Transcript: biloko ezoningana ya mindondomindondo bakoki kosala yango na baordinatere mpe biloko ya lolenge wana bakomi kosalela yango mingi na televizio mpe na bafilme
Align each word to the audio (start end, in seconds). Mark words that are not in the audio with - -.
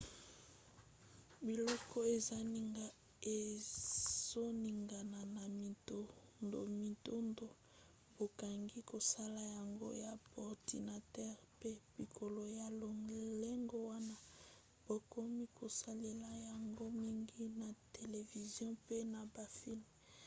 biloko 1.45 1.97
ezoningana 3.37 5.19
ya 5.43 5.47
mindondomindondo 5.59 7.47
bakoki 8.15 8.79
kosala 8.91 9.41
yango 9.55 9.87
na 10.01 10.11
baordinatere 10.31 11.43
mpe 11.57 11.71
biloko 11.91 12.43
ya 12.57 12.65
lolenge 12.79 13.77
wana 13.89 14.17
bakomi 14.87 15.43
kosalela 15.59 16.29
yango 16.47 16.85
mingi 17.03 17.43
na 17.61 17.69
televizio 17.95 18.65
mpe 18.77 18.97
na 19.13 19.21
bafilme 19.33 19.91